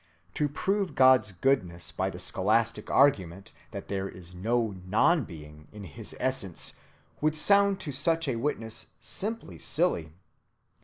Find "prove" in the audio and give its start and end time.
0.49-0.95